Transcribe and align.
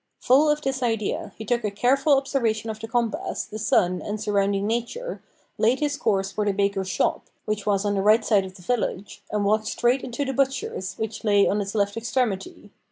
Full 0.19 0.49
of 0.49 0.63
this 0.63 0.81
idea, 0.81 1.31
he 1.37 1.45
took 1.45 1.63
a 1.63 1.69
careful 1.69 2.17
observation 2.17 2.71
of 2.71 2.79
the 2.79 2.87
compass, 2.87 3.45
the 3.45 3.59
sun, 3.59 4.01
and 4.01 4.19
surrounding 4.19 4.65
nature; 4.65 5.21
laid 5.59 5.79
his 5.79 5.95
course 5.95 6.31
for 6.31 6.43
the 6.43 6.53
baker's 6.53 6.89
shop, 6.89 7.25
which 7.45 7.67
was 7.67 7.85
on 7.85 7.93
the 7.93 8.01
right 8.01 8.25
side 8.25 8.43
of 8.43 8.55
the 8.55 8.63
village, 8.63 9.21
and 9.29 9.45
walked 9.45 9.67
straight 9.67 10.01
into 10.01 10.25
the 10.25 10.33
butcher's, 10.33 10.95
which 10.97 11.23
lay 11.23 11.47
on 11.47 11.61
its 11.61 11.75
left 11.75 11.95
extremity. 11.97 12.71